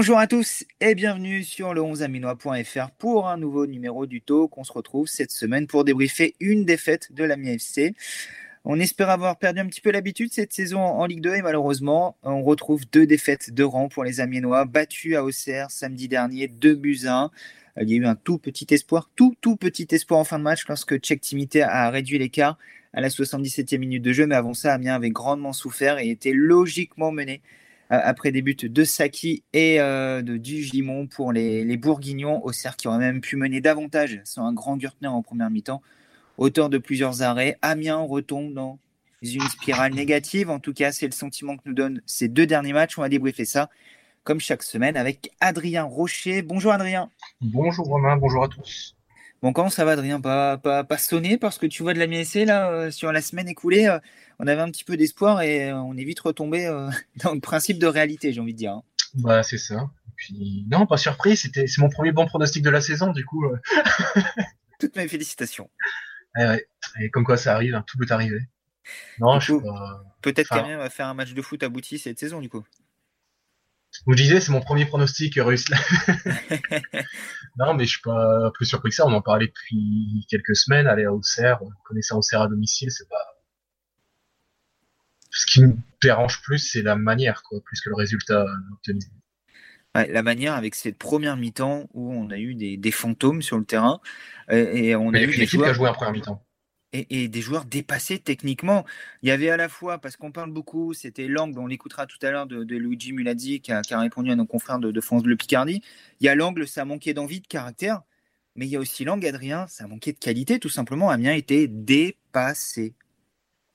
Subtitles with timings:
[0.00, 4.56] Bonjour à tous et bienvenue sur le 11aminois.fr pour un nouveau numéro du Talk.
[4.56, 7.94] On se retrouve cette semaine pour débriefer une défaite de la FC.
[8.64, 12.16] On espère avoir perdu un petit peu l'habitude cette saison en Ligue 2 et malheureusement,
[12.22, 16.76] on retrouve deux défaites de rang pour les Amiénois, battus à Auxerre samedi dernier, 2
[16.76, 17.30] buts 1.
[17.82, 20.44] Il y a eu un tout petit espoir, tout tout petit espoir en fin de
[20.44, 22.56] match lorsque Tchèque Timité a réduit l'écart
[22.94, 26.32] à la 77e minute de jeu, mais avant ça, Amiens avait grandement souffert et était
[26.32, 27.42] logiquement mené
[27.90, 32.88] après des buts de Saki et euh, de Dugimon pour les, les Bourguignons, Auxerre qui
[32.88, 35.82] aurait même pu mener davantage sans un grand Gürtner en première mi-temps
[36.38, 37.58] auteur de plusieurs arrêts.
[37.62, 38.78] Amiens retombe dans
[39.22, 40.50] une spirale négative.
[40.50, 42.98] En tout cas, c'est le sentiment que nous donnent ces deux derniers matchs.
[42.98, 43.68] On va débriefer ça,
[44.24, 46.42] comme chaque semaine, avec Adrien Rocher.
[46.42, 47.10] Bonjour Adrien.
[47.40, 48.96] Bonjour Romain, bonjour à tous.
[49.42, 50.20] Bon, comment ça va Adrien?
[50.20, 53.22] Pas, pas, pas sonné parce que tu vois de la MSC là, euh, sur la
[53.22, 53.98] semaine écoulée, euh,
[54.38, 56.66] on avait un petit peu d'espoir et euh, on est vite retombé
[57.24, 58.72] dans le principe de réalité, j'ai envie de dire.
[58.72, 58.82] Hein.
[59.14, 59.90] Bah, c'est ça.
[60.16, 63.44] puis, non, pas surpris, c'était, c'est mon premier bon pronostic de la saison, du coup.
[64.78, 65.70] Toutes mes félicitations.
[66.38, 68.40] Et comme quoi ça arrive, hein, tout peut arriver.
[69.18, 69.54] Non, je
[70.22, 72.64] Peut-être qu'Amien va faire un match de foot abouti cette saison, du coup.
[74.06, 75.72] Vous disiez, c'est mon premier pronostic réussi.
[77.58, 79.06] non, mais je suis pas plus surpris que ça.
[79.06, 80.86] On en parlait depuis quelques semaines.
[80.86, 83.24] Aller à Auxerre, connaissant Auxerre à domicile, c'est pas.
[85.30, 89.00] Ce qui me dérange plus, c'est la manière, quoi, plus que le résultat obtenu
[89.94, 94.00] la manière avec cette première mi-temps où on a eu des, fantômes sur le terrain
[94.48, 96.46] et, on a eu des joueurs qui a joué en première mi-temps.
[96.92, 98.84] Et, des joueurs dépassés techniquement.
[99.22, 102.18] Il y avait à la fois, parce qu'on parle beaucoup, c'était Lang, on l'écoutera tout
[102.22, 105.36] à l'heure, de, Luigi Mulazzi, qui a, répondu à nos confrères de, de France Bleu
[105.36, 105.82] Picardie.
[106.20, 108.02] Il y a l'angle, ça manquait d'envie, de caractère.
[108.56, 111.10] Mais il y a aussi Lang, Adrien, ça manquait de qualité, tout simplement.
[111.10, 112.94] Amiens était dépassé.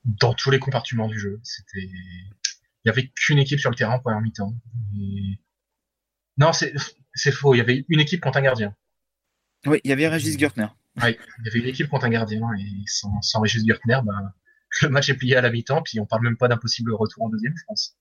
[0.04, 1.40] Dans tous les compartiments du jeu.
[1.44, 1.80] C'était.
[1.82, 4.54] Il n'y avait qu'une équipe sur le terrain première mi-temps.
[4.96, 5.40] Et
[6.38, 7.56] non, c'est faux.
[7.56, 8.75] Il y avait une équipe contre un gardien.
[9.66, 10.68] Oui, il y avait Régis Gertner.
[10.97, 12.41] Oui, il y avait une équipe contre un gardien.
[12.59, 14.33] Et sans, sans Régis Gertner, ben,
[14.81, 15.81] le match est plié à la mi-temps.
[15.83, 17.97] Puis on parle même pas d'un possible retour en deuxième, je pense.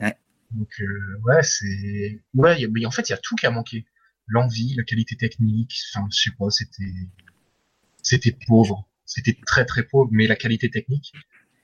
[0.00, 0.16] Ouais.
[0.52, 2.22] Donc, euh, ouais, c'est.
[2.34, 3.86] Ouais, mais en fait, il y a tout qui a manqué.
[4.26, 5.78] L'envie, la qualité technique.
[5.92, 6.92] Enfin, je sais pas, c'était.
[8.02, 8.88] C'était pauvre.
[9.04, 10.10] C'était très, très pauvre.
[10.12, 11.12] Mais la qualité technique,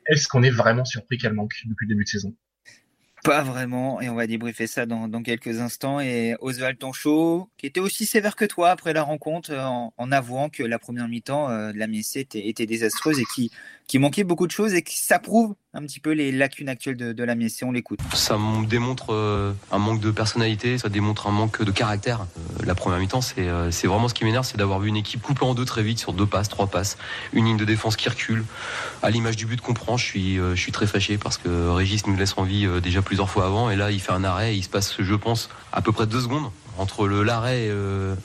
[0.07, 2.35] est-ce qu'on est vraiment surpris qu'elle manque depuis le début de saison?
[3.25, 5.99] Pas vraiment, et on va débriefer ça dans, quelques instants.
[5.99, 10.51] Et Oswald Tonchot, qui était aussi sévère que toi après la rencontre, euh, en, avouant
[10.51, 13.51] que la première mi-temps euh, de la MSC était, était, désastreuse et qui,
[13.89, 17.13] qui manquait beaucoup de choses et qui s'approuve un petit peu les lacunes actuelles de,
[17.13, 17.65] de la MSC.
[17.65, 17.99] On l'écoute.
[18.15, 22.21] Ça démontre euh, un manque de personnalité, ça démontre un manque de caractère.
[22.23, 24.97] Euh, la première mi-temps, c'est euh, c'est vraiment ce qui m'énerve, c'est d'avoir vu une
[24.97, 26.97] équipe coupée en deux très vite sur deux passes, trois passes,
[27.33, 28.45] une ligne de défense qui recule.
[29.03, 32.07] À l'image du but qu'on prend, je suis, je suis très fâché parce que Régis
[32.07, 34.63] nous laisse en vie déjà plusieurs fois avant et là il fait un arrêt, il
[34.63, 37.65] se passe, je pense, à peu près deux secondes entre l'arrêt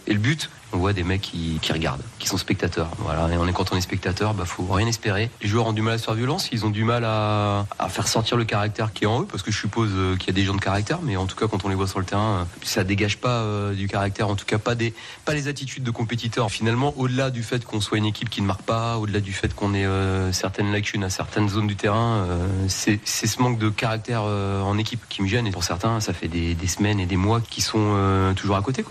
[0.07, 2.89] et le but on voit des mecs qui, regardent, qui sont spectateurs.
[2.99, 5.29] Voilà, et on est quand on est spectateur, bah faut rien espérer.
[5.41, 8.07] Les joueurs ont du mal à se faire violence, ils ont du mal à, faire
[8.07, 10.33] sortir le caractère qui est en eux, parce que je suppose euh, qu'il y a
[10.33, 12.41] des gens de caractère, mais en tout cas quand on les voit sur le terrain,
[12.41, 14.93] euh, ça dégage pas euh, du caractère, en tout cas pas des
[15.25, 16.51] pas les attitudes de compétiteurs.
[16.51, 19.53] Finalement, au-delà du fait qu'on soit une équipe qui ne marque pas, au-delà du fait
[19.53, 19.87] qu'on ait
[20.31, 22.25] certaines lacunes à certaines zones du terrain,
[22.67, 25.47] c'est ce manque de caractère en équipe qui me gêne.
[25.47, 28.83] Et pour certains, ça fait des, semaines et des mois qui sont toujours à côté.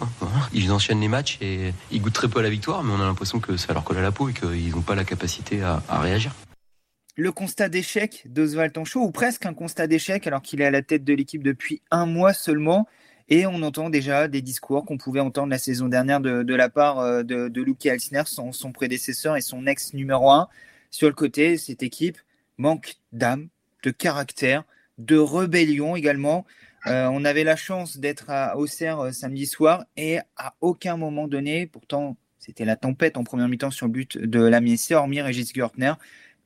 [0.53, 3.06] Ils enchaînent les matchs et ils goûtent très peu à la victoire, mais on a
[3.06, 5.80] l'impression que ça leur colle à la peau et qu'ils n'ont pas la capacité à,
[6.00, 6.34] réagir.
[7.16, 10.82] Le constat d'échec d'Oswald Tanchot, ou presque un constat d'échec, alors qu'il est à la
[10.82, 12.86] tête de l'équipe depuis un mois seulement,
[13.28, 17.00] et on entend déjà des discours qu'on pouvait entendre la saison dernière de, la part
[17.00, 20.48] euh, de, de Luki Alsner, son, son, prédécesseur et son ex numéro un.
[20.90, 22.18] Sur le côté, cette équipe
[22.56, 23.48] manque d'âme,
[23.82, 24.64] de caractère,
[24.98, 26.44] de rébellion également.
[26.87, 31.27] Euh, on avait la chance d'être à Auxerre euh, samedi soir et à aucun moment
[31.27, 34.61] donné, pourtant c'était la tempête en première mi-temps sur le but de la
[34.93, 35.94] hormis Régis Görtner,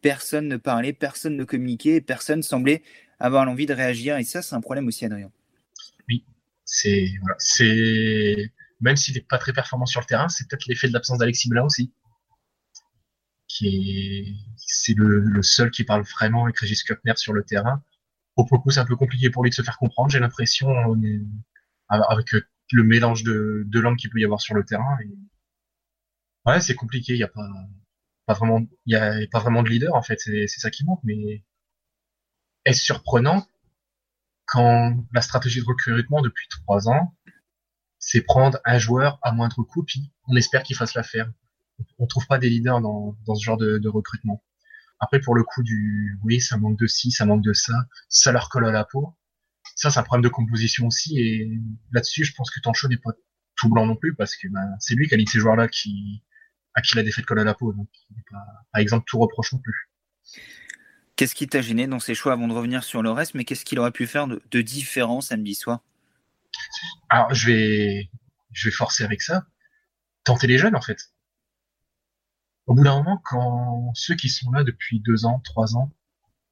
[0.00, 2.82] personne ne parlait, personne ne communiquait, personne semblait
[3.20, 5.30] avoir l'envie de réagir et ça c'est un problème aussi Adrien.
[6.08, 6.24] Oui,
[6.64, 7.08] c'est
[8.80, 11.50] même s'il n'est pas très performant sur le terrain, c'est peut-être l'effet de l'absence d'Alexis
[11.62, 11.92] aussi,
[13.46, 17.82] qui est c'est le, seul qui parle vraiment avec Régis Körtner sur le terrain
[18.34, 20.68] pour le coup, c'est un peu compliqué pour lui de se faire comprendre, j'ai l'impression,
[21.88, 22.32] avec
[22.72, 24.96] le mélange de, de langues qu'il peut y avoir sur le terrain.
[26.46, 27.48] Ouais, c'est compliqué, il n'y a pas,
[28.26, 31.00] pas vraiment, il y a pas vraiment de leader, en fait, c'est ça qui manque,
[31.04, 31.44] mais
[32.64, 33.46] est-ce surprenant
[34.46, 37.14] quand la stratégie de recrutement depuis trois ans,
[37.98, 41.30] c'est prendre un joueur à moindre coût, puis on espère qu'il fasse l'affaire?
[41.98, 44.42] On trouve pas des leaders dans, dans ce genre de, de recrutement.
[45.02, 47.74] Après, pour le coup du, oui, ça manque de ci, ça manque de ça,
[48.08, 49.16] ça leur colle à la peau.
[49.74, 51.18] ça, c'est un problème de composition aussi.
[51.18, 51.60] Et
[51.90, 53.10] là-dessus, je pense que Tancho n'est pas
[53.56, 56.22] tout blanc non plus parce que ben, c'est lui qui a ces joueurs-là qui,
[56.74, 57.72] à qui la défaite colle à la peau.
[57.72, 59.90] Donc, il n'est pas, par exemple, tout reproche non plus.
[61.16, 63.64] Qu'est-ce qui t'a gêné dans ses choix avant de revenir sur le reste Mais qu'est-ce
[63.64, 65.80] qu'il aurait pu faire de, de différent samedi soir?
[67.08, 68.10] Alors, je vais,
[68.52, 69.46] je vais forcer avec ça.
[70.22, 71.11] Tenter les jeunes, en fait.
[72.66, 75.90] Au bout d'un moment, quand ceux qui sont là depuis deux ans, trois ans,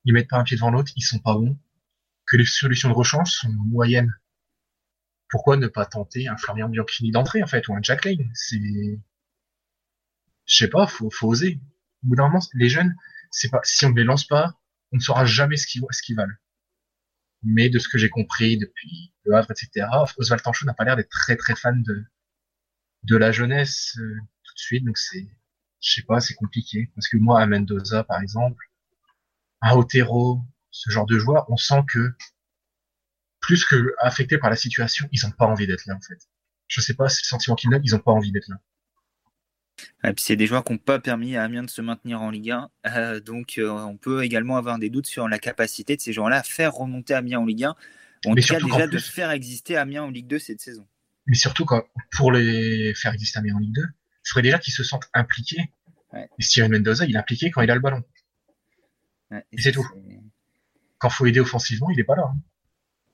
[0.05, 1.59] ils mettent pas un pied devant l'autre, ils sont pas bons,
[2.27, 4.15] que les solutions de rechange sont moyennes.
[5.29, 8.31] Pourquoi ne pas tenter un Florian Bianchini d'entrée, en fait, ou un Jack Lane?
[8.35, 8.59] C'est,
[10.47, 11.61] je sais pas, faut, faut oser.
[12.03, 12.95] Au bout d'un moment, les jeunes,
[13.31, 14.59] c'est pas, si on ne les lance pas,
[14.93, 16.35] on ne saura jamais ce qu'ils, ce qu'ils valent.
[17.43, 19.87] Mais de ce que j'ai compris depuis Le Havre, etc.,
[20.19, 22.05] Oswald Tanchot n'a pas l'air d'être très très fan de,
[23.05, 25.29] de la jeunesse euh, tout de suite, donc c'est,
[25.81, 26.91] je sais pas, c'est compliqué.
[26.95, 28.65] Parce que moi, à Mendoza, par exemple,
[29.61, 32.13] à Otero, ce genre de joueurs, on sent que
[33.41, 36.19] plus que affectés par la situation, ils ont pas envie d'être là, en fait.
[36.69, 38.57] Je sais pas, c'est le sentiment qu'ils ont, ils ont pas envie d'être là.
[40.05, 42.31] Et puis c'est des joueurs qui n'ont pas permis à Amiens de se maintenir en
[42.31, 42.71] Ligue 1.
[42.87, 46.39] Euh, donc euh, on peut également avoir des doutes sur la capacité de ces joueurs-là
[46.39, 47.71] à faire remonter Amiens en Ligue 1.
[48.27, 50.87] En tout cas, déjà de faire exister Amiens en Ligue 2 cette saison.
[51.27, 53.83] Mais surtout, quand, pour les faire exister Amiens en Ligue 2,
[54.31, 55.71] il faudrait déjà qu'ils se sentent impliqués.
[56.13, 56.29] Ouais.
[56.39, 58.03] Et Steven Mendoza, il est impliqué quand il a le ballon.
[59.31, 59.87] Ouais, Et c'est tout.
[60.99, 62.25] Quand faut aider offensivement, il est pas là.
[62.27, 62.39] hein.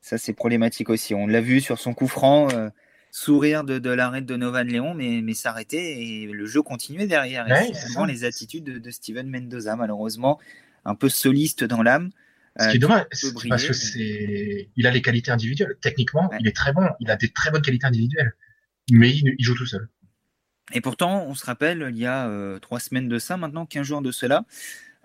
[0.01, 1.15] Ça, c'est problématique aussi.
[1.15, 2.69] On l'a vu sur son coup franc, euh,
[3.11, 7.47] sourire de, de l'arrêt de Novan Léon, mais, mais s'arrêter et le jeu continuait derrière.
[7.47, 10.39] Ouais, c'est les attitudes de, de Steven Mendoza, malheureusement,
[10.85, 12.11] un peu soliste dans l'âme.
[12.59, 13.05] Ce euh, qui est dommage,
[13.35, 15.77] briller, parce que c'est, il a les qualités individuelles.
[15.81, 16.39] Techniquement, Ouais.
[16.41, 16.89] il est très bon.
[17.01, 18.35] Il a des très bonnes qualités individuelles.
[18.93, 19.89] Mais il, il joue tout seul.
[20.73, 23.87] Et pourtant, on se rappelle, il y a euh, trois semaines de ça, maintenant 15
[23.87, 24.45] jours de cela,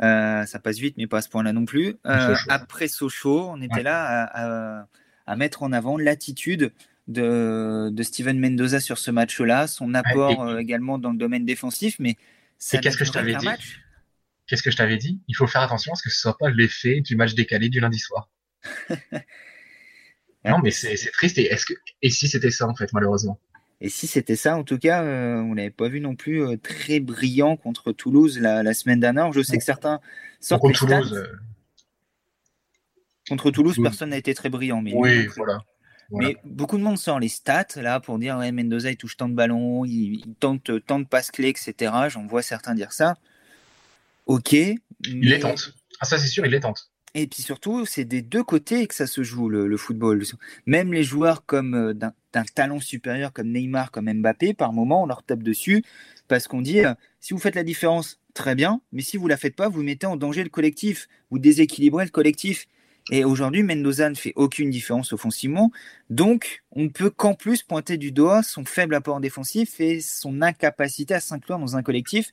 [0.02, 1.96] euh, ça passe vite, mais pas à ce point-là non plus.
[2.08, 2.50] Euh, Sochaux.
[2.50, 3.84] après Sochaux, on était Ouais.
[3.84, 4.88] là à, à-
[5.28, 6.72] à mettre en avant l'attitude
[7.08, 11.98] de, de Steven Mendoza sur ce match-là, son apport et- également dans le domaine défensif,
[12.00, 12.16] mais
[12.72, 13.48] qu'est-ce que je t'avais dit.
[14.48, 15.22] Qu'est-ce que je t'avais dit?
[15.28, 17.80] Il faut faire attention à ce que ce soit pas l'effet du match décalé du
[17.80, 18.30] lundi soir.
[20.44, 21.38] non, mais c'est triste.
[21.38, 23.40] Et, est-ce que, et si c'était ça, en fait, malheureusement?
[23.82, 26.56] Et si c'était ça, en tout cas, euh, on l'avait pas vu non plus euh,
[26.56, 29.34] très brillant contre Toulouse la, la semaine dernière.
[29.34, 30.00] Je sais que certains
[30.40, 31.02] sortent Contre les stats.
[31.02, 31.38] Toulouse, euh,
[33.28, 34.82] Contre Toulouse, personne n'a été très brillant.
[34.82, 35.64] Mais oui, voilà.
[36.12, 36.28] Voilà.
[36.28, 39.30] Mais beaucoup de monde sort les stats là pour dire ouais, Mendoza il touche tant
[39.30, 41.94] de ballons, il, il tente tant de passes clés, etc.
[42.10, 43.18] J'en vois certains dire ça.
[44.26, 44.52] Ok.
[44.52, 45.74] Il mais- les tente.
[46.02, 46.91] Ah, ça, c'est sûr, il les tente.
[47.14, 50.24] Et puis surtout, c'est des deux côtés que ça se joue le, football.
[50.66, 55.04] Même les joueurs comme euh, d'un d'un talent supérieur comme Neymar, comme Mbappé, par moment
[55.04, 55.84] on leur tape dessus
[56.28, 59.36] parce qu'on dit euh, si vous faites la différence, très bien, mais si vous la
[59.36, 62.68] faites pas, vous mettez en danger le collectif, vous déséquilibrez le collectif.
[63.12, 65.72] Et aujourd'hui, Mendoza ne fait aucune différence offensivement,
[66.10, 70.42] donc on ne peut qu'en plus pointer du doigt son faible apport défensif et son
[70.42, 72.32] incapacité à s'inclure dans un collectif.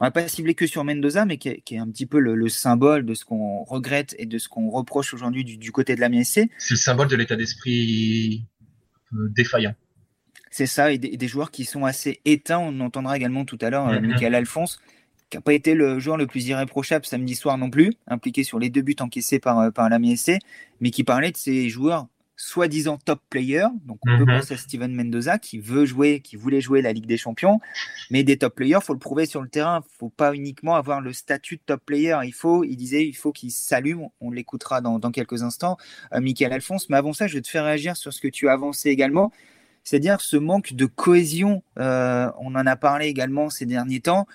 [0.00, 2.20] On va pas cibler que sur Mendoza, mais qui est, qui est un petit peu
[2.20, 5.72] le, le symbole de ce qu'on regrette et de ce qu'on reproche aujourd'hui du, du
[5.72, 6.48] côté de la MSC.
[6.58, 8.46] C'est le symbole de l'état d'esprit
[9.12, 9.74] euh, défaillant.
[10.50, 12.58] C'est ça, et des, joueurs qui sont assez éteints.
[12.58, 14.06] On entendra également tout à l'heure Mhm.
[14.06, 14.80] Michael Alphonse,
[15.28, 18.58] qui n'a pas été le joueur le plus irréprochable samedi soir non plus, impliqué sur
[18.58, 20.38] les deux buts encaissés par, euh, par la MSC,
[20.80, 22.08] mais qui parlait de ces joueurs
[22.42, 23.66] soi-disant top players.
[23.84, 24.38] Donc on peut Mhm.
[24.40, 27.60] penser à Steven Mendoza qui veut jouer, qui voulait jouer la Ligue des Champions,
[28.10, 29.84] mais des top players, faut le prouver sur le terrain.
[29.98, 32.16] faut pas uniquement avoir le statut de top player.
[32.24, 34.08] Il faut, il disait, il faut qu'il s'allume.
[34.22, 35.76] On l'écoutera dans, dans quelques instants,
[36.14, 36.88] euh, Michael Alphonse.
[36.88, 39.32] Mais avant ça, je vais te faire réagir sur ce que tu as avancé également,
[39.84, 41.62] c'est-à-dire ce manque de cohésion.
[41.78, 44.26] Euh, on en a parlé également ces derniers temps.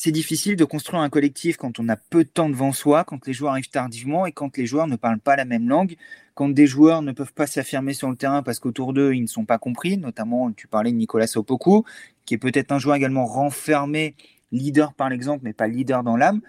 [0.00, 3.26] C'est difficile de construire un collectif quand on a peu de temps devant soi, quand
[3.26, 5.96] les joueurs arrivent tardivement et quand les joueurs ne parlent pas la même langue,
[6.34, 9.26] quand des joueurs ne peuvent pas s'affirmer sur le terrain parce qu'autour d'eux, ils ne
[9.26, 9.98] sont pas compris.
[9.98, 11.84] Notamment, tu parlais de Nicolas Sopoku,
[12.26, 14.14] qui est peut-être un joueur également renfermé,
[14.52, 16.42] leader par l'exemple, mais pas leader dans l'âme.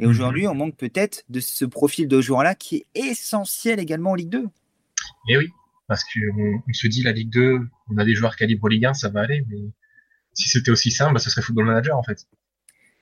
[0.00, 0.10] Et Mhm.
[0.10, 4.30] aujourd'hui, on manque peut-être de ce profil de joueur-là qui est essentiel également en Ligue
[4.30, 4.48] 2.
[5.28, 5.48] Et oui,
[5.86, 8.94] parce qu'on on se dit la Ligue 2, on a des joueurs calibre Ligue 1,
[8.94, 9.58] ça va aller, mais
[10.32, 12.26] si c'était aussi simple, bah, ce serait Football Manager en fait.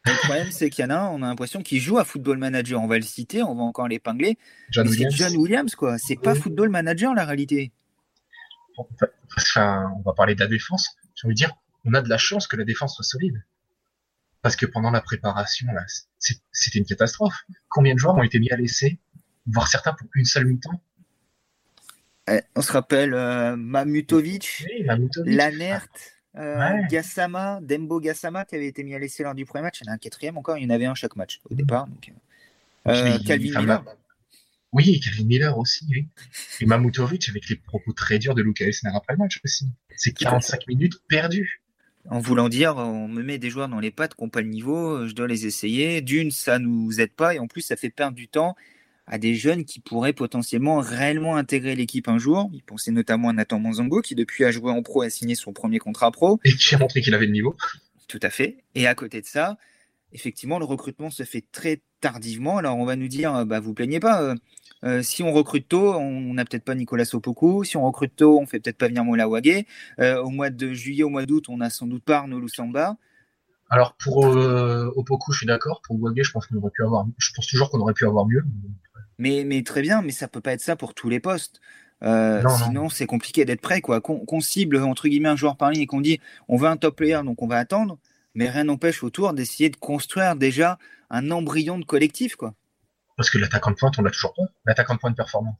[0.06, 2.36] Le problème, c'est qu'il y en a un, on a l'impression qu'il joue à Football
[2.38, 2.80] Manager.
[2.82, 4.38] On va le citer, on va encore l'épingler.
[4.70, 4.86] John.
[5.10, 5.96] John Williams, quoi.
[5.98, 6.34] C'est pas.
[6.34, 7.72] Football Manager, la réalité.
[9.36, 10.96] Enfin, on va parler de la défense.
[11.14, 11.52] J'ai envie de dire,
[11.84, 13.42] on a de la chance que la défense soit solide.
[14.42, 15.82] Parce que pendant la préparation, là,
[16.52, 17.44] c'était une catastrophe.
[17.68, 18.98] Combien de joueurs ont été mis à l'essai,
[19.46, 20.82] voire certains pour une seule mi-temps?
[22.28, 25.34] Eh, on se rappelle euh, Mamutovic, Oui, Mamutovic.
[25.34, 25.88] Lanert,
[26.36, 26.86] euh, Ouais.
[26.90, 29.80] Gassama, Dembo Gassama qui avait été mis à l'essai lors du premier match.
[29.80, 31.54] Il y en a un quatrième encore, il y en avait un chaque match au
[31.54, 31.86] départ.
[31.86, 32.12] Donc,
[32.88, 33.84] euh, Puis, Calvin enfin, Miller.
[34.72, 36.08] Oui, et Kevin Miller aussi, oui.
[36.60, 39.66] Et Mamutovic avec les propos très durs de Luca Elsner après le match aussi.
[39.96, 41.62] C'est 45 minutes perdues.
[42.10, 44.48] En voulant dire, on me met des joueurs dans les pattes qui n'ont pas le
[44.48, 46.02] niveau, je dois les essayer.
[46.02, 48.56] D'une, ça nous aide pas, et en plus, ça fait perdre du temps
[49.06, 52.50] à des jeunes qui pourraient potentiellement réellement intégrer l'équipe un jour.
[52.52, 55.34] Il pensait notamment à Nathan Manzango, qui depuis a joué en pro et a signé
[55.34, 56.40] son premier contrat pro.
[56.44, 57.54] Et qui a montré qu'il avait le niveau.
[58.08, 58.58] Tout à fait.
[58.74, 59.58] Et à côté de ça,
[60.12, 62.58] effectivement, le recrutement se fait très tardivement.
[62.58, 64.34] Alors on va nous dire, bah, vous plaignez pas, euh,
[64.84, 67.64] euh, si on recrute tôt, on n'a peut-être pas Nicolas Sopoku.
[67.64, 69.66] Si on recrute tôt, on fait peut-être pas venir Mola Wagé.
[69.98, 72.96] Euh, au mois de juillet, au mois d'août, on a sans doute pas Arnaud Lusamba.
[73.70, 75.80] Alors pour Opoku, je suis d'accord.
[75.84, 77.06] Pour Wagé, je pense qu'on aurait pu avoir.
[77.18, 78.44] Je pense toujours qu'on aurait pu avoir mieux.
[79.18, 81.60] Mais, mais très bien, mais ça peut pas être ça pour tous les postes.
[82.02, 83.80] sinon, c'est compliqué d'être prêt.
[83.80, 84.00] quoi.
[84.00, 86.96] Qu'on cible entre guillemets un joueur par ligne et qu'on dit on veut un top
[86.96, 87.98] player, donc on va attendre.
[88.34, 90.78] Mais rien n'empêche autour d'essayer de construire déjà
[91.10, 92.54] un embryon de collectif, quoi.
[93.16, 94.42] Parce que l'attaquant de pointe, on l'a toujours pas.
[94.66, 95.58] L'attaquant de pointe performant.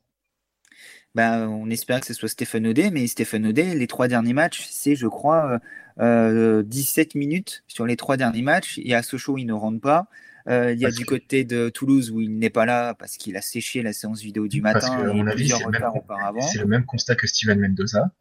[1.15, 4.67] Bah, on espère que ce soit Stéphane Audet, mais Stéphane Audet, les trois derniers matchs,
[4.69, 5.61] c'est, je crois,
[6.01, 8.81] euh, 17 minutes sur les trois derniers matchs.
[8.83, 10.09] Et à Sochaux, il ne rentre pas.
[10.49, 13.37] Euh, il y a du côté de Toulouse où il n'est pas là parce qu'il
[13.37, 14.81] a séché la séance vidéo du matin.
[14.81, 18.13] Parce que, à mon avis, c'est le, même constat que Steven Mendoza.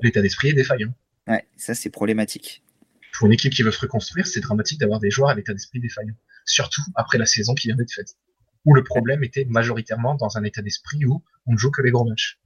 [0.00, 0.92] L'état d'esprit est défaillant.
[1.26, 2.62] Ouais, ça, c'est problématique.
[3.12, 5.80] Pour une équipe qui veut se reconstruire, c'est dramatique d'avoir des joueurs à l'état d'esprit
[5.80, 6.14] défaillant.
[6.44, 8.16] Surtout après la saison qui vient d'être faite
[8.64, 11.90] où le problème était majoritairement dans un état d'esprit où on ne joue que les
[11.90, 12.38] gros matchs.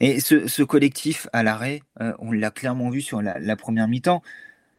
[0.00, 4.22] Et ce, collectif à l'arrêt, euh, on l'a clairement vu sur la, première mi-temps.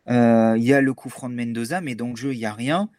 [0.10, 2.46] Euh, il y a le coup franc de Mendoza, mais dans le jeu, il n'y
[2.46, 2.90] a rien.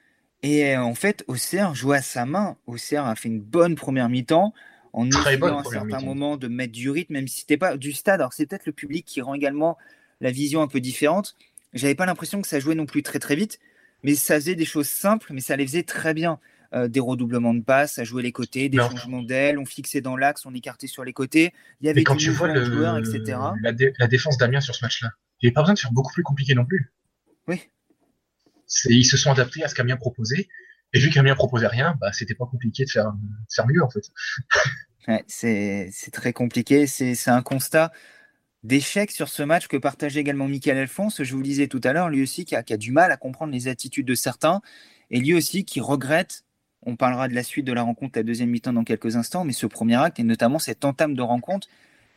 [0.42, 2.56] Et euh, en fait, Auxerre joue à sa main.
[2.66, 4.52] Auxerre a fait une bonne première mi-temps
[4.92, 7.92] en essayant à un certain moment de mettre du rythme, même si c'était pas du
[7.92, 8.21] stade.
[8.21, 9.78] Alors c'est peut-être le public qui rend également
[10.21, 11.35] la vision un peu différente.
[11.73, 13.59] J'avais pas l'impression que ça jouait non plus très très vite,
[14.02, 16.38] mais ça faisait des choses simples, mais ça les faisait très bien.
[16.75, 20.16] Euh, des redoublements de passes, à jouer les côtés, des changements d'aile, on fixait dans
[20.16, 21.52] l'axe, on écartait sur les côtés.
[21.82, 23.38] Il y avait quand tu vois le, etc.
[23.61, 25.11] La, défense d'Amiens sur ce match-là,
[25.42, 26.92] il n'y avait pas besoin de faire beaucoup plus compliqué non plus.
[27.49, 27.61] Oui.
[28.87, 30.49] Ils se sont adaptés à ce qu'Amiens proposait.
[30.94, 33.12] Et vu qu'Amiens proposait rien, bah, c'était pas compliqué de faire,
[33.66, 34.11] mieux en fait.
[35.26, 36.87] c'est très compliqué.
[36.87, 37.92] C'est un constat
[38.62, 41.22] d'échec sur ce match que partageait également Michael Alphonse.
[41.22, 43.11] Je vous le disais tout à l'heure, lui aussi qui a, qui a, du mal
[43.11, 44.61] à comprendre les attitudes de certains
[45.11, 46.44] et lui aussi qui regrette
[46.84, 49.52] on parlera de la suite de la rencontre, la deuxième mi-temps dans quelques instants, mais
[49.52, 51.68] ce premier acte et notamment cette entame de rencontre,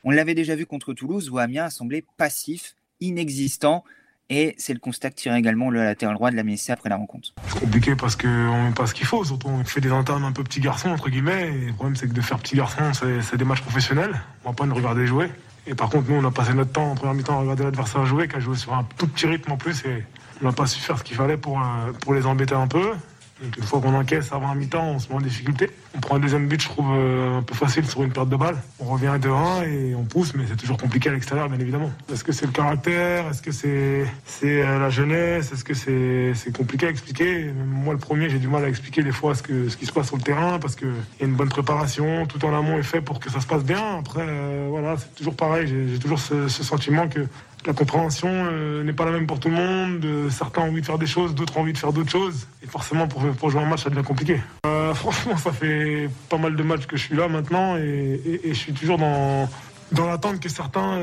[0.03, 3.83] on l'avait déjà vu contre Toulouse où Amiens a semblé passif, inexistant.
[4.29, 6.95] Et c'est le constat que tire également le latéral droit de la MSC après la
[6.95, 7.29] rencontre.
[7.47, 9.23] C'est compliqué parce qu'on met pas ce qu'il faut.
[9.23, 11.49] Surtout, on fait des entames un peu petit garçon, entre guillemets.
[11.49, 14.19] Et le problème, c'est que de faire petit garçon, c'est des matchs professionnels.
[14.43, 15.29] On va pas nous regarder jouer.
[15.67, 18.05] Et par contre, nous, on a passé notre temps en première mi-temps à regarder l'adversaire
[18.05, 19.85] jouer, qui a joué sur un tout petit rythme en plus.
[19.85, 20.03] Et
[20.41, 22.93] on n'a pas su faire ce qu'il fallait pour, euh, pour les embêter un peu
[23.41, 25.69] une fois qu'on encaisse avant un mi-temps, on se met en difficulté.
[25.95, 28.35] On prend un deuxième but, je trouve, euh, un peu facile sur une perte de
[28.37, 28.55] balle.
[28.79, 31.91] On revient à 2-1 et on pousse, mais c'est toujours compliqué à l'extérieur, bien évidemment.
[32.11, 33.27] Est-ce que c'est le caractère?
[33.29, 34.05] Est-ce que c'est
[34.43, 35.51] euh, la jeunesse?
[35.51, 37.51] Est-ce que c'est compliqué à expliquer?
[37.65, 39.91] Moi, le premier, j'ai du mal à expliquer des fois ce, que, ce qui se
[39.91, 40.87] passe sur le terrain parce qu'il
[41.19, 43.65] y a une bonne préparation, tout en amont est fait pour que ça se passe
[43.65, 43.99] bien.
[43.99, 45.67] Après, euh, voilà, c'est toujours pareil.
[45.67, 47.27] J'ai toujours ce sentiment que
[47.65, 50.05] la compréhension euh, n'est pas la même pour tout le monde.
[50.05, 52.47] Euh, certains ont envie de faire des choses, d'autres ont envie de faire d'autres choses.
[52.63, 54.41] Et forcément, pour, jouer un match, ça devient compliqué.
[54.65, 58.53] Euh, franchement, ça fait pas mal de matchs que je suis là maintenant et, je
[58.53, 59.49] suis toujours dans,
[59.91, 60.99] dans l'attente que certains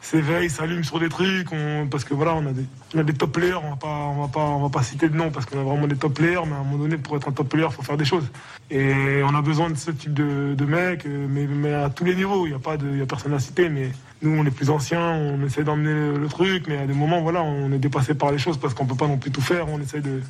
[0.00, 1.48] s'éveillent, s'allument sur des trucs.
[1.90, 4.22] parce que voilà, on a, des, on a des top players, on va pas, on
[4.22, 6.42] va pas, on va pas citer de nom parce qu'on a vraiment des top players,
[6.46, 8.28] mais à un moment donné, pour être un top player, il faut faire des choses.
[8.70, 12.46] Et on a besoin de ce type de, mecs, mais, à tous les niveaux.
[12.46, 13.90] Il n'y a a personne à citer, mais
[14.22, 17.42] nous, on est plus anciens, on essaie d'emmener le, truc, mais à des moments, voilà,
[17.42, 19.68] on est dépassé par les choses parce qu'on peut pas non plus tout faire.
[19.68, 20.20] On essaie de,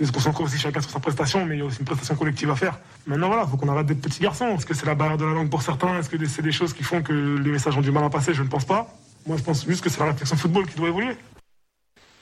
[0.00, 2.50] se concentrer aussi chacun sur sa prestation, mais il y a aussi une prestation collective
[2.50, 2.78] à faire.
[3.06, 4.46] Maintenant, voilà, faut qu'on arrête d'être petits garçons.
[4.56, 5.98] Est-ce que c'est la barrière de la langue pour certains?
[5.98, 8.32] Est-ce que c'est des choses qui font que les messages ont du mal à passer?
[8.32, 8.94] Je ne pense pas.
[9.26, 11.16] Moi, je pense juste que c'est la réflexion football qui doit évoluer.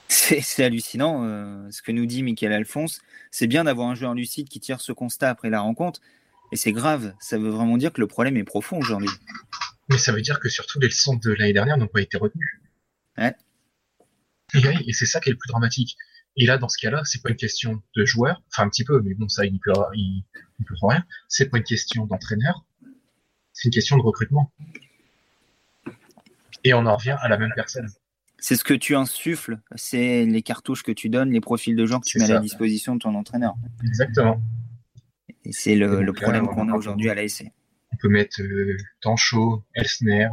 [0.07, 3.01] C'est hallucinant euh, ce que nous dit Michael Alphonse.
[3.29, 6.01] C'est bien d'avoir un joueur lucide qui tire ce constat après la rencontre.
[6.51, 7.13] Et c'est grave.
[7.19, 9.09] Ça veut vraiment dire que le problème est profond aujourd'hui.
[9.91, 12.61] Mais ça veut dire que surtout les leçons de l'année dernière n'ont pas été retenues.
[13.17, 13.35] Ouais.
[14.53, 15.97] Et, c'est ça qui est le plus dramatique.
[16.37, 19.01] Et là, dans ce cas-là, c'est pas une question de joueur, enfin un petit peu,
[19.01, 20.25] mais bon, ça, il ne peut, il,
[20.65, 21.03] peut rien.
[21.27, 22.65] C'est pas une question d'entraîneur,
[23.51, 24.51] c'est une question de recrutement.
[26.63, 27.89] Et on en revient à la même personne.
[28.37, 31.99] C'est ce que tu insuffles, c'est les cartouches que tu donnes, les profils de gens
[31.99, 33.55] que tu mets à la disposition de ton entraîneur.
[33.83, 34.41] Exactement.
[35.43, 37.51] Et c'est le, problème qu'on a aujourd'hui à l'ASC
[38.01, 40.29] peut mettre euh, Tancho, Elsner,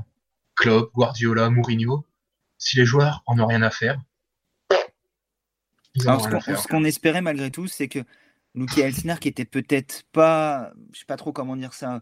[0.56, 2.04] Klopp, Guardiola, Mourinho.
[2.58, 4.00] Si les joueurs en ont rien à faire,
[5.96, 8.00] ce qu'on espérait malgré tout, c'est que
[8.54, 12.00] Luki Elsner qui était peut-être pas, je sais pas trop comment dire ça.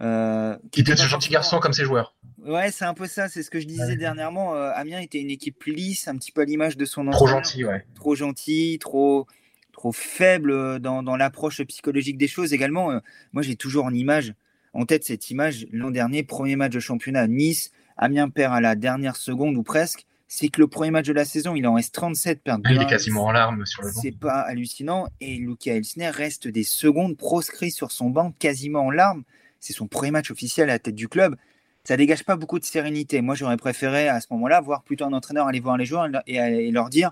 [0.00, 2.16] Euh, qui était ce gentil garçon comme ses joueurs.
[2.38, 4.54] Ouais, c'est un peu ça, c'est ce que je disais dernièrement.
[4.54, 7.66] Euh, Amiens était une équipe lisse, un petit peu à l'image de son Trop gentil,
[7.66, 7.84] ouais.
[7.94, 9.26] Trop gentil, trop,
[9.74, 12.92] trop faible dans, dans l'approche psychologique des choses également.
[12.92, 13.00] Euh,
[13.32, 14.32] moi, j'ai toujours en image,
[14.72, 18.60] en tête cette image, l'an dernier, premier match de championnat à Nice, Amiens perd à
[18.60, 21.74] la dernière seconde ou presque c'est que le premier match de la saison, il en
[21.74, 22.62] reste 37 perdre.
[22.70, 24.00] Il est quasiment en larmes sur le banc.
[24.00, 25.08] C'est pas hallucinant.
[25.20, 29.24] Et Luca Elsner reste des secondes proscrit sur son banc, quasiment en larmes.
[29.58, 31.34] C'est son premier match officiel à la tête du club.
[31.82, 33.22] Ça dégage pas beaucoup de sérénité.
[33.22, 36.70] Moi, j'aurais préféré à ce moment-là voir plutôt un entraîneur aller voir les joueurs et,
[36.70, 37.10] leur dire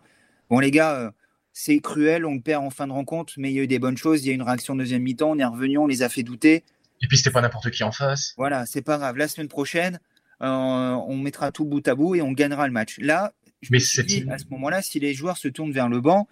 [0.49, 1.11] Bon, les gars, euh,
[1.53, 3.97] c'est cruel, on perd en fin de rencontre, mais il y a eu des bonnes
[3.97, 4.25] choses.
[4.25, 6.23] Il y a eu une réaction deuxième mi-temps, on est revenu, on les a fait
[6.23, 6.63] douter.
[7.01, 8.35] Et puis, c'était pas n'importe qui en face.
[8.37, 9.17] Voilà, c'est pas grave.
[9.17, 10.01] La semaine prochaine,
[10.43, 12.99] euh, on mettra tout bout à bout et on gagnera le match.
[12.99, 16.01] Là, je Mais me dit, à ce moment-là, si les joueurs se tournent vers le
[16.01, 16.29] banc,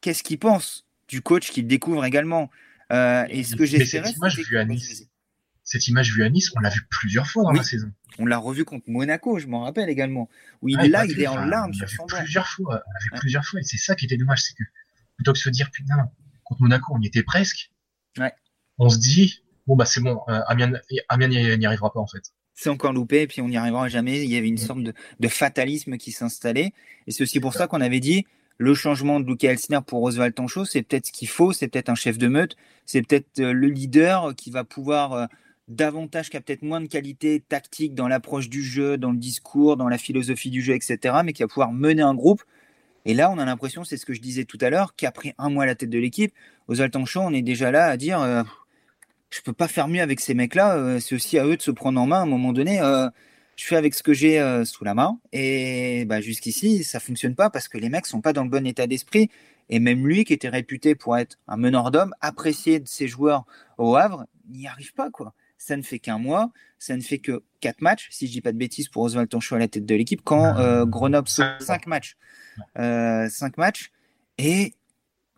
[0.00, 2.50] qu'est-ce qu'ils pensent du coach qu'ils découvrent également?
[2.92, 5.08] Euh, Et ce que j'espérais, cette image vue à Nice,
[5.62, 7.90] cette image vue à Nice, on l'a vu plusieurs fois dans la saison.
[8.18, 10.28] On l'a revu contre Monaco, je m'en rappelle également,
[10.62, 12.18] où il, est là, il est en larmes sur son banc.
[12.18, 14.62] Plusieurs fois, on l'a vu plusieurs fois, et c'est ça qui était dommage, c'est que
[15.16, 16.10] plutôt que de se dire putain,
[16.44, 17.70] contre Monaco, on y était presque.
[18.78, 22.70] On se dit bon bah c'est bon, euh, Amiens n'y arrivera pas en fait c'est
[22.70, 24.22] encore loupé, et puis on n'y arrivera jamais.
[24.22, 26.72] Il y avait une sorte de, fatalisme qui s'installait.
[27.06, 30.32] Et c'est aussi pour ça qu'on avait dit le changement de Luca Elsner pour Oswald
[30.32, 32.56] Tancho, c'est peut-être ce qu'il faut, c'est peut-être un chef de meute,
[32.86, 35.26] c'est peut-être euh, le leader qui va pouvoir euh,
[35.66, 39.76] davantage, qui a peut-être moins de qualité tactique dans l'approche du jeu, dans le discours,
[39.76, 42.44] dans la philosophie du jeu, etc., mais qui va pouvoir mener un groupe.
[43.06, 45.50] Et là, on a l'impression, c'est ce que je disais tout à l'heure, qu'après un
[45.50, 46.32] mois à la tête de l'équipe,
[46.68, 48.20] Oswald Tancho, on est déjà là à dire.
[48.20, 48.44] Euh,
[49.34, 50.76] je peux pas faire mieux avec ces mecs-là.
[50.76, 52.80] Euh, c'est aussi à eux de se prendre en main à un moment donné.
[52.80, 53.08] Euh,
[53.56, 55.18] je fais avec ce que j'ai euh, sous la main.
[55.32, 58.64] Et bah, jusqu'ici, ça fonctionne pas parce que les mecs sont pas dans le bon
[58.64, 59.30] état d'esprit.
[59.70, 63.44] Et même lui, qui était réputé pour être un meneur d'hommes, apprécié de ses joueurs
[63.76, 65.10] au Havre, n'y arrive pas.
[65.10, 65.34] quoi.
[65.58, 68.52] Ça ne fait qu'un mois, ça ne fait que quatre matchs, si je dis pas
[68.52, 72.16] de bêtises, pour Oswald Tonchou à la tête de l'équipe, quand Grenoble cinq matchs.
[72.76, 73.90] cinq matchs.
[74.36, 74.74] Et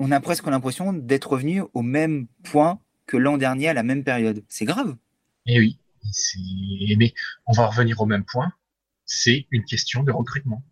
[0.00, 4.04] on a presque l'impression d'être revenu au même point que l'an dernier à la même
[4.04, 4.44] période.
[4.48, 4.96] C'est grave.
[5.46, 5.78] Et eh oui,
[6.96, 7.14] mais
[7.46, 8.52] on va revenir au même point.
[9.04, 10.64] C'est une question de recrutement.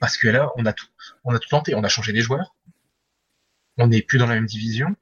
[0.00, 0.86] Parce que là, on a tout,
[1.24, 1.74] on a tout tenté.
[1.74, 2.54] On a changé les joueurs.
[3.76, 4.94] On n'est plus dans la même division.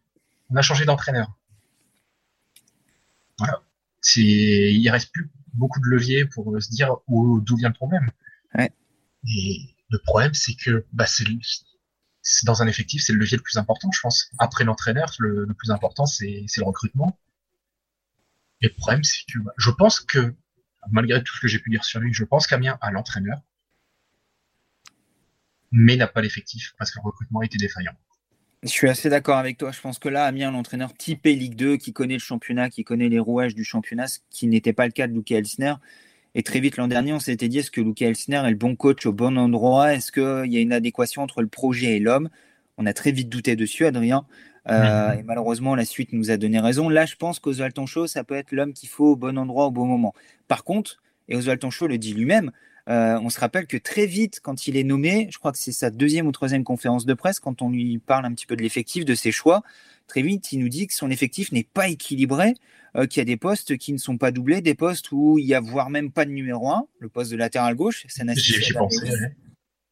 [0.51, 1.37] On a changé d'entraîneur.
[3.39, 3.63] Voilà.
[4.17, 8.11] Il reste plus beaucoup de leviers pour se dire d'où vient le problème.
[9.29, 11.25] Et le problème, c'est que bah, c'est
[12.45, 14.31] dans un effectif, c'est le levier le plus important, je pense.
[14.39, 17.19] Après l'entraîneur, le, plus important, c'est le recrutement.
[18.61, 20.35] Et le problème, c'est que je pense que,
[20.91, 23.41] malgré tout ce que j'ai pu dire sur lui, je pense qu'Amiens a l'entraîneur,
[25.73, 27.95] mais n'a pas l'effectif parce que le recrutement était défaillant.
[28.63, 29.73] Je suis assez d'accord avec toi.
[29.73, 33.09] Je pense que là, Amiens, l'entraîneur typé Ligue 2, qui connaît le championnat, qui connaît
[33.09, 35.75] les rouages du championnat, ce qui n'était pas le cas de Luke Elsner,
[36.35, 38.75] et très vite l'an dernier, on s'était dit est-ce que Luca Elsner est le bon
[38.75, 39.95] coach au bon endroit?
[39.95, 42.29] Est-ce qu'il y a une adéquation entre le projet et l'homme?
[42.79, 44.25] On a très vite douté dessus, Adrien.
[44.71, 46.89] Euh, et malheureusement, la suite nous a donné raison.
[46.89, 49.71] Là, je pense qu'Oswald Toncho, ça peut être l'homme qu'il faut au bon endroit au
[49.71, 50.15] bon moment.
[50.49, 52.51] Par contre, et Oswald Toncho le dit lui-même,
[52.89, 55.73] euh, on se rappelle que très vite, quand il est nommé, je crois que c'est
[55.73, 58.63] sa deuxième ou troisième conférence de presse, quand on lui parle un petit peu de
[58.63, 59.63] l'effectif, de ses choix,
[60.09, 62.55] très vite, il nous dit que son effectif n'est pas équilibré
[62.97, 65.47] euh, qu'il y a des postes qui ne sont pas doublés, des postes où il
[65.47, 68.35] y a voire même pas de numéro 1, le poste de latéral gauche, ça n'a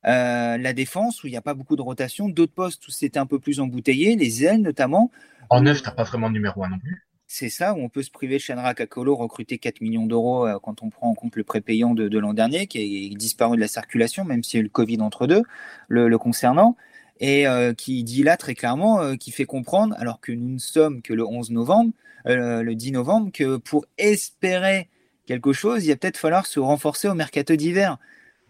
[0.06, 3.18] euh, la défense où il n'y a pas beaucoup de rotation, d'autres postes où c'était
[3.18, 5.10] un peu plus embouteillé, les ailes notamment.
[5.50, 7.06] En neuf, n'as pas vraiment de numéro 1 non plus.
[7.32, 10.58] C'est ça, où on peut se priver de Shanra Kakolo, recruter 4 millions d'euros euh,
[10.60, 13.60] quand on prend en compte le prépayant de, de l'an dernier, qui est disparu de
[13.60, 15.42] la circulation, même s'il y a eu le Covid entre deux,
[15.88, 16.76] le, concernant,
[17.20, 17.44] et
[17.76, 21.24] qui dit là très clairement, qui fait comprendre, alors que nous ne sommes que le
[21.24, 21.92] 11 novembre,
[22.26, 24.88] euh, le 10 novembre que pour espérer
[25.26, 27.98] quelque chose, il va peut-être falloir se renforcer au mercato d'hiver.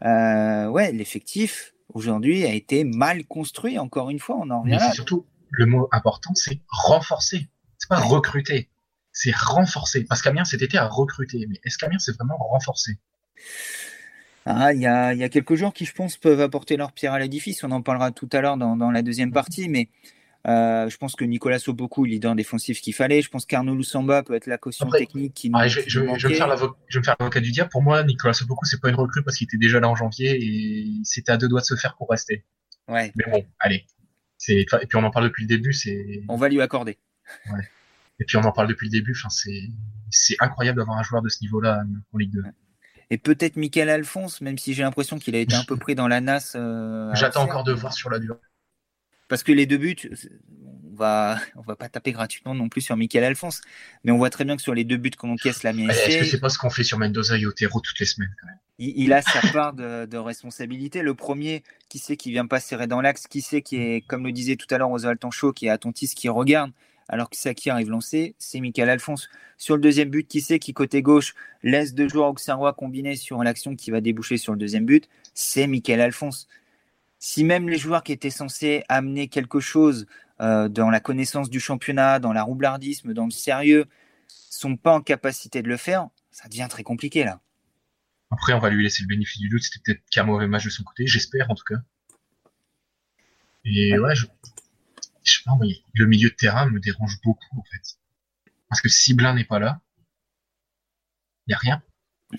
[0.04, 3.78] Euh, ouais, l'effectif aujourd'hui a été mal construit.
[3.78, 4.92] Encore une fois, on en revient là.
[4.92, 7.48] Surtout, le mot important, c'est renforcer.
[7.80, 8.68] C'est pas recruter,
[9.12, 10.04] c'est renforcer.
[10.04, 12.98] Parce qu'Amiens cet été a recruté, mais est-ce qu'Amiens c'est vraiment renforcé?
[14.46, 17.12] Ah, il y, a, y, a, quelques joueurs qui, je pense, peuvent apporter leur pierre
[17.12, 17.62] à l'édifice.
[17.62, 19.88] On en parlera tout à l'heure dans, dans, la deuxième partie, mais
[20.46, 23.20] euh, je pense que Nicolas Sopoku, leader défensif qu'il fallait.
[23.20, 26.34] Je pense qu'Arnaud Lusamba peut être la caution technique qui nous, je, je, je, vais
[26.34, 27.70] me faire l'avocat du diable.
[27.70, 30.38] Pour moi, Nicolas Sopoku, c'est pas une recrue parce qu'il était déjà là en janvier
[30.40, 32.44] et c'était à deux doigts de se faire pour rester.
[32.88, 33.12] Ouais.
[33.16, 33.84] Mais bon, allez.
[34.48, 35.74] Et puis on en parle depuis le début.
[36.28, 36.98] On va lui accorder.
[37.52, 37.68] Ouais.
[38.20, 39.14] Et puis on en parle depuis le début.
[39.16, 39.28] Enfin,
[40.10, 42.42] c'est incroyable d'avoir un joueur de ce niveau-là en Ligue 2.
[43.10, 46.06] Et peut-être Michael Alphonse, même si j'ai l'impression qu'il a été un peu pris dans
[46.06, 46.52] la nasse.
[46.54, 48.38] Euh, J'attends encore de voir sur la durée.
[49.28, 49.96] parce que les deux buts,
[50.92, 53.62] on va, on va pas taper gratuitement non plus sur Michael Alphonse,
[54.04, 56.24] mais on voit très bien que sur les deux buts qu'on encaisse la Est-ce que
[56.24, 58.58] c'est pas ce qu'on fait sur Mendoza et Otero toutes les semaines quand même?
[58.82, 61.02] Il, a sa part de, responsabilité.
[61.02, 64.24] Le premier, qui sait qui vient pas serrer dans l'axe, qui sait qui est, comme
[64.24, 66.72] le disait tout à l'heure Oswald Tanchot, qui est attentif, qui regarde,
[67.10, 69.28] alors que Saki arrive lancé, c'est Michael Alphonse.
[69.58, 73.42] Sur le deuxième but, qui sait qui côté gauche laisse deux joueurs auxerrois combinés sur
[73.42, 76.46] l'action qui va déboucher sur le deuxième but, c'est Michael Alphonse.
[77.18, 80.06] Si même les joueurs qui étaient censés amener quelque chose
[80.40, 83.86] euh, dans la connaissance du championnat, dans la roublardisme, dans le sérieux,
[84.28, 87.40] sont pas en capacité de le faire, ça devient très compliqué là.
[88.30, 89.64] Après, on va lui laisser le bénéfice du doute.
[89.64, 91.80] C'était peut-être qu'un mauvais match de son côté, j'espère en tout cas.
[93.64, 94.26] Et ouais, je,
[95.22, 95.52] je sais pas,
[95.94, 97.98] le milieu de terrain me dérange beaucoup en fait.
[98.68, 99.80] Parce que si Blin n'est pas là,
[101.46, 101.82] il y a rien.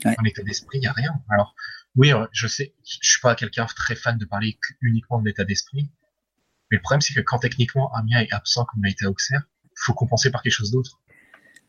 [0.06, 1.22] En état d'esprit, il y a rien.
[1.30, 1.54] Alors,
[1.96, 5.92] oui, je sais, je suis pas quelqu'un très fan de parler uniquement de l'état d'esprit.
[6.70, 9.44] Mais le problème, c'est que quand techniquement Amiens est absent comme l'a été Auxerre,
[9.76, 11.01] faut compenser par quelque chose d'autre.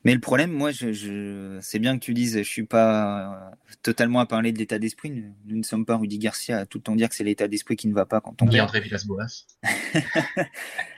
[0.04, 1.58] Mais le problème, moi, je, je...
[1.60, 5.10] c'est bien que tu dises, je suis pas euh, totalement à parler de l'état d'esprit.
[5.10, 7.76] Nous, ne sommes pas Rudy Garcia à tout le temps dire que c'est l'état d'esprit
[7.76, 8.46] qui ne va pas quand on.
[8.46, 9.46] Ni André Villas-Boas.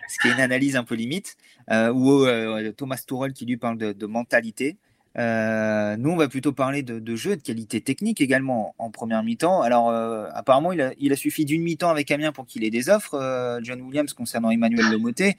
[0.09, 1.37] Ce qui est une analyse un peu limite.
[1.71, 4.79] Euh, ou euh, Thomas Tourel qui lui parle de, de mentalité.
[5.17, 9.23] Euh, nous, on va plutôt parler de, de jeu, de qualité technique également en, première
[9.23, 9.62] mi-temps.
[9.62, 12.71] Alors, euh, apparemment, il a, il a suffi d'une mi-temps avec Amiens pour qu'il ait
[12.71, 15.37] des offres, euh, John Williams, concernant Emmanuel Lomoté.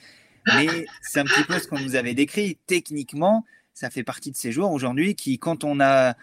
[0.54, 2.58] Mais c'est un petit peu ce qu'on nous avait décrit.
[2.68, 6.16] Techniquement, ça fait partie de ces joueurs aujourd'hui qui, quand on a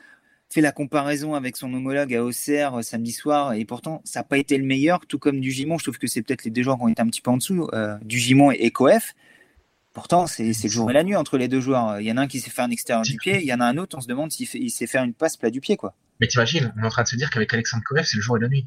[0.52, 4.24] fait la comparaison avec son homologue à Auxerre euh, samedi soir, et pourtant, ça n'a
[4.24, 5.78] pas été le meilleur, tout comme Dugimon.
[5.78, 7.38] Je trouve que c'est peut-être les deux joueurs qui ont été un petit peu en
[7.38, 9.14] dessous, euh, Dugimon et Coef.
[9.94, 12.00] Pourtant, c'est le jour et la nuit entre les deux joueurs.
[12.00, 13.61] Il y en a un qui sait faire un extérieur du pied, il y en
[13.61, 15.76] a un autre, on se demande s'il sait faire une passe plat du pied.
[15.76, 15.94] quoi.
[16.20, 18.38] Mais t'imagines, on est en train de se dire qu'avec Alexandre Coef, c'est le jour
[18.38, 18.66] et la nuit.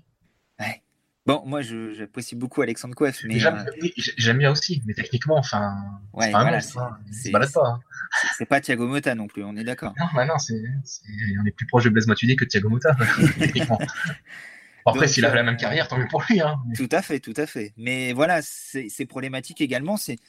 [0.59, 0.83] Ouais.
[1.25, 3.23] Bon, moi, j'apprécie beaucoup Alexandre Coef.
[3.25, 5.75] Mais j'aime euh, bien aussi, mais techniquement, enfin,
[6.19, 7.47] c'est pas un c'est pas.
[7.55, 7.79] Hein.
[8.37, 9.93] C'est pas Thiago Motta non plus, on est d'accord.
[9.99, 10.61] Non, bah non, c'est
[11.41, 12.95] on est plus proche de Blaise Matuidi que de Thiago Motta,
[13.39, 13.79] techniquement.
[14.85, 16.39] Après, s'il a la même euh, carrière, tant mieux pour lui.
[16.39, 16.59] Hein.
[16.75, 17.73] Tout à fait, tout à fait.
[17.77, 19.97] Mais voilà, c'est problématique également.
[19.97, 20.19] C'est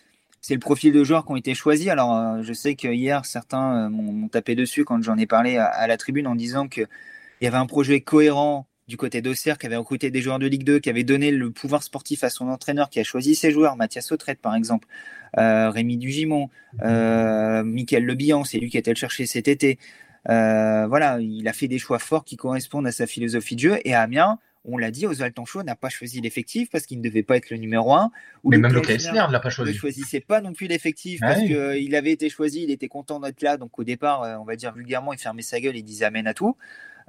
[0.48, 1.88] le profil de joueurs qui ont été choisis.
[1.88, 5.58] Alors, euh, je sais que hier, certains euh, m'ont tapé dessus quand j'en ai parlé
[5.58, 6.88] à, la tribune en disant qu'il
[7.42, 10.64] y avait un projet cohérent du côté d'Auxerre, qui avait recruté des joueurs de Ligue
[10.64, 13.76] 2, qui avait donné le pouvoir sportif à son entraîneur, qui a choisi ses joueurs,
[13.76, 14.86] Mathias Autrette par exemple,
[15.38, 16.50] euh, Rémi Dugimon,
[16.82, 19.78] euh, Michael Lebihan, c'est lui qui a été le chercher cet été.
[20.26, 23.78] voilà, il a fait des choix forts qui correspondent à sa philosophie de jeu.
[23.84, 27.22] Et Amiens, on l'a dit, Oswald Tanchot n'a pas choisi l'effectif parce qu'il ne devait
[27.22, 28.10] pas être le numéro 1.
[28.44, 29.70] Mais même le KSNR ne l'a pas choisi.
[29.70, 33.20] Il ne choisissait pas non plus l'effectif parce qu'il avait été choisi, il était content
[33.20, 33.56] d'être là.
[33.56, 36.26] Donc au départ, euh, on va dire vulgairement, il fermait sa gueule et disait amène
[36.26, 36.56] à tout.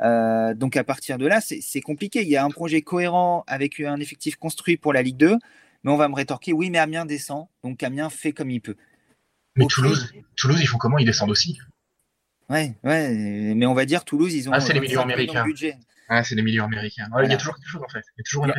[0.02, 2.22] Euh, donc à partir de là, c'est compliqué.
[2.22, 5.38] Il y a un projet cohérent avec un effectif construit pour la Ligue 2.
[5.84, 7.48] Mais on va me rétorquer, oui, mais Amiens descend.
[7.64, 8.76] Donc Amiens fait comme il peut.
[9.56, 10.98] Mais Toulouse, Toulouse, ils font comment?
[10.98, 11.60] Ils descendent aussi
[12.50, 14.54] Ouais, ouais, mais on va dire Toulouse, ils ont.
[14.54, 15.44] Ah, c'est les millions américains.
[15.44, 15.78] Budget.
[16.10, 17.10] Ah, c'est des millions américains.
[17.24, 18.04] Il y a toujours quelque chose en fait.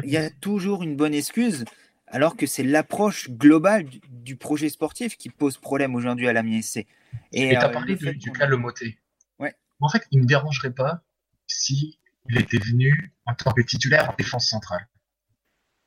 [0.04, 1.64] Il y a toujours, une bonne excuse,
[2.06, 6.86] alors que c'est l'approche globale du, projet sportif qui pose problème aujourd'hui à la MSC.
[7.32, 8.98] Et tu as euh, parlé du, cas Lomoté.
[9.38, 9.54] Ouais.
[9.80, 11.02] En fait, il ne me dérangerait pas
[11.48, 14.86] si il était venu en tant que titulaire en défense centrale.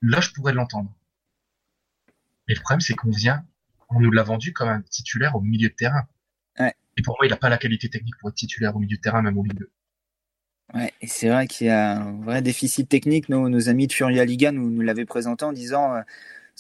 [0.01, 0.91] Là, je pourrais l'entendre.
[2.47, 3.45] Mais le problème, c'est qu'on vient,
[3.89, 6.07] on nous l'a vendu comme un titulaire au milieu de terrain.
[6.97, 9.01] Et pour moi, il n'a pas la qualité technique pour être titulaire au milieu de
[9.01, 9.71] terrain, même au milieu.
[10.73, 13.29] Ouais, et c'est vrai qu'il y a un vrai déficit technique.
[13.29, 16.01] Nos, nos amis de Furia Liga nous, nous l'avaient présenté en disant euh,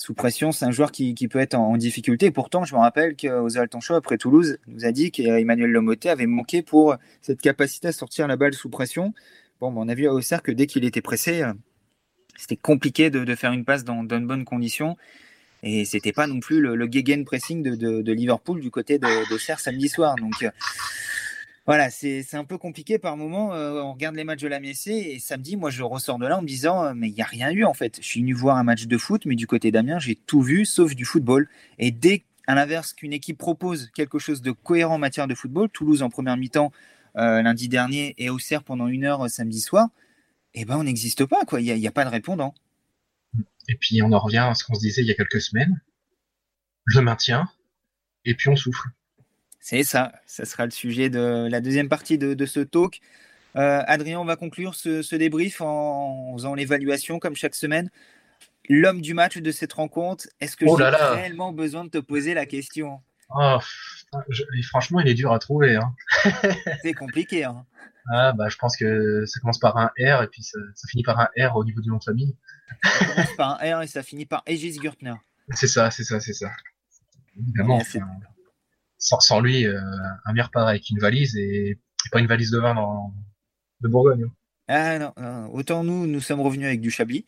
[0.01, 2.31] sous pression, c'est un joueur qui, peut être en, difficulté.
[2.31, 6.63] Pourtant, je me rappelle qu'Ozal Tancho, après Toulouse, nous a dit qu'Emmanuel Lomoté avait manqué
[6.63, 9.13] pour cette capacité à sortir la balle sous pression.
[9.59, 11.53] Bon, on a vu à Auxerre que dès qu'il était pressé, euh,
[12.35, 14.97] c'était compliqué de, faire une passe dans, de bonnes conditions.
[15.61, 19.59] Et c'était pas non plus le, le gegen pressing de, Liverpool du côté de, Serre
[19.59, 20.15] samedi soir.
[20.41, 20.49] Euh,
[21.67, 23.53] voilà, c'est un peu compliqué par moment.
[23.53, 26.41] Euh, on regarde les matchs de la et samedi, moi, je ressors de là en
[26.41, 27.97] me disant, euh, mais il n'y a rien eu en fait.
[28.01, 30.65] Je suis venu voir un match de foot, mais du côté d'Amiens, j'ai tout vu
[30.65, 31.47] sauf du football.
[31.77, 35.69] Et dès, à l'inverse, qu'une équipe propose quelque chose de cohérent en matière de football,
[35.69, 36.71] Toulouse en première mi-temps
[37.17, 39.89] euh, lundi dernier et Auxerre pendant une heure samedi soir,
[40.55, 41.61] eh ben, on n'existe pas, quoi.
[41.61, 42.55] Il n'y a, a, pas de répondant.
[43.69, 45.79] Et puis, on en revient à ce qu'on se disait il y a quelques semaines.
[46.87, 47.47] Je maintiens,
[48.25, 48.89] et puis on souffle.
[49.61, 52.99] C'est ça, ça sera le sujet de la deuxième partie de, ce talk.
[53.55, 57.91] Euh, Adrien, on va conclure ce, débrief en, faisant l'évaluation comme chaque semaine.
[58.69, 62.33] L'homme du match de cette rencontre, est-ce que oh j'ai réellement besoin de te poser
[62.33, 63.01] la question?
[63.29, 63.59] Oh,
[64.69, 65.75] Franchement, il est dur à trouver.
[65.75, 65.93] Hein.
[66.81, 67.43] C'est compliqué.
[67.43, 67.65] Hein.
[68.11, 70.57] Ah, bah, je pense que ça commence par un R et puis ça,
[70.89, 72.35] finit par un R au niveau du nom de famille.
[72.83, 75.13] Ça commence par un R et ça finit par Aegis Gürtner.
[75.53, 76.49] C'est ça, c'est ça, c'est ça.
[77.37, 77.79] Évidemment,
[79.01, 79.79] sans, lui, euh,
[80.25, 81.77] un meilleur pareil avec une valise et,
[82.11, 82.75] pas une valise de vin
[83.81, 84.27] de Bourgogne.
[84.67, 85.13] Ah non,
[85.51, 87.25] autant nous, nous sommes revenus avec du Chablis.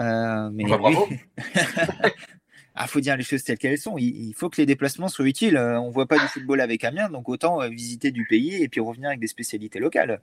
[0.00, 1.08] Euh, mais bah, bravo.
[2.74, 3.98] ah, faut dire les choses telles qu'elles sont.
[3.98, 5.56] Il, faut que les déplacements soient utiles.
[5.56, 8.68] Euh, on voit pas du football avec Amiens, donc autant euh, visiter du pays et
[8.68, 10.20] puis revenir avec des spécialités locales.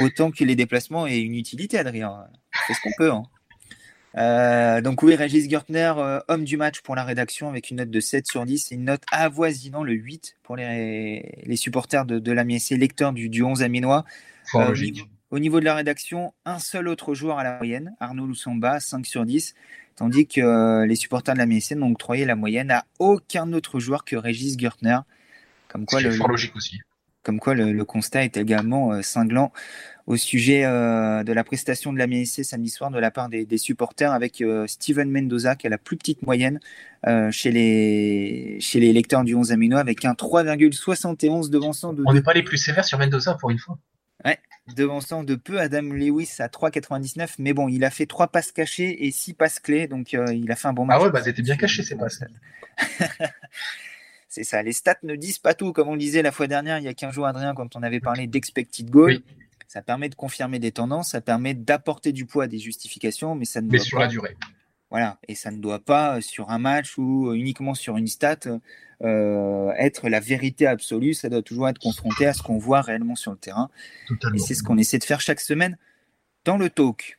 [0.00, 2.26] Autant que les déplacements aient une utilité, Adrien.
[2.66, 3.10] C'est ce qu'on peut.
[3.10, 3.24] Hein.
[4.16, 5.92] Euh, donc oui, Régis Gertner,
[6.28, 8.84] homme du match pour la rédaction avec une note de 7 sur 10 et une
[8.84, 13.62] note avoisinant le 8 pour les, les supporters de, de l'Amiens lecteurs du, du 11
[13.62, 14.04] aminois.
[14.54, 14.74] Euh,
[15.30, 19.06] au niveau de la rédaction, un seul autre joueur à la moyenne, Arnaud Loussamba, 5
[19.06, 19.54] sur 10,
[19.96, 23.80] tandis que euh, les supporters de la MSC n'ont octroyé la moyenne à aucun autre
[23.80, 24.98] joueur que Régis Gertner.
[25.68, 26.80] Comme quoi, le, logique aussi.
[27.22, 29.52] Comme quoi le, constat est également euh, cinglant
[30.06, 33.58] au sujet euh, de la prestation de la MSC samedi soir de la part des,
[33.58, 36.58] supporters avec Steven Mendoza qui a la plus petite moyenne
[37.30, 42.02] chez, les, chez les lecteurs du 11 Amino avec un 3,71 devançant de...
[42.06, 43.78] On n'est pas les plus sévères sur Mendoza pour une fois.
[44.24, 44.38] Ouais,
[44.76, 47.34] devançant de peu Adam Lewis à 3,99.
[47.38, 49.88] Mais bon, il a fait 3 passes cachées et 6 passes clés.
[49.88, 50.98] Donc euh, il a fait un bon match.
[51.00, 52.20] Ah ouais, bah c'était bien caché ces passes.
[54.32, 54.62] C'est ça.
[54.62, 55.74] Les stats ne disent pas tout.
[55.74, 57.82] Comme on le disait la fois dernière, il y a 15 jours, Adrien, quand on
[57.82, 59.18] avait parlé d'expected goal.
[59.68, 63.44] Ça permet de confirmer des tendances, ça permet d'apporter du poids à des justifications, mais
[63.44, 64.34] ça ne mais sur la durée.
[64.90, 68.38] Voilà, et ça ne doit pas, sur un match ou uniquement sur une stat,
[69.02, 71.12] euh, être la vérité absolue.
[71.12, 73.68] Ça doit toujours être confronté à ce qu'on voit réellement sur le terrain.
[74.34, 75.76] Et c'est ce qu'on essaie de faire chaque semaine
[76.46, 77.18] dans le talk.